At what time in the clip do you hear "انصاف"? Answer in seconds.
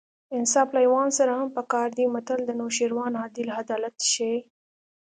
0.37-0.67